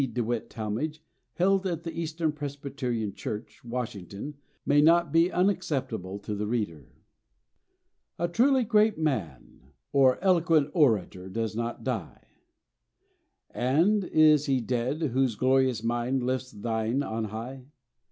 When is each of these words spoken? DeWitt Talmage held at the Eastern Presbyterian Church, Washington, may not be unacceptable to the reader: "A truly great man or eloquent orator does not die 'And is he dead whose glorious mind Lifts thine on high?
DeWitt 0.11 0.49
Talmage 0.49 0.99
held 1.35 1.67
at 1.67 1.83
the 1.83 1.91
Eastern 1.93 2.31
Presbyterian 2.31 3.13
Church, 3.13 3.63
Washington, 3.63 4.33
may 4.65 4.81
not 4.81 5.11
be 5.11 5.31
unacceptable 5.31 6.17
to 6.17 6.33
the 6.33 6.47
reader: 6.47 6.87
"A 8.17 8.27
truly 8.27 8.63
great 8.63 8.97
man 8.97 9.61
or 9.91 10.17
eloquent 10.23 10.71
orator 10.73 11.29
does 11.29 11.55
not 11.55 11.83
die 11.83 12.23
'And 13.51 14.03
is 14.05 14.47
he 14.47 14.59
dead 14.59 15.03
whose 15.03 15.35
glorious 15.35 15.83
mind 15.83 16.23
Lifts 16.23 16.49
thine 16.51 17.03
on 17.03 17.25
high? 17.25 17.65